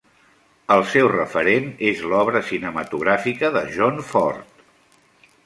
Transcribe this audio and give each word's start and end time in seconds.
El 0.75 0.79
seu 0.93 1.09
referent 1.11 1.67
és 1.89 2.01
l'obra 2.13 2.41
cinematogràfica 2.49 3.53
de 3.59 3.63
John 3.77 4.03
Ford. 4.11 4.67